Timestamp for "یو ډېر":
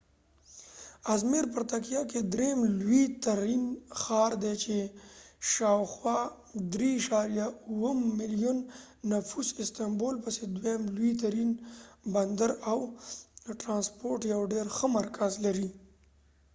14.33-14.65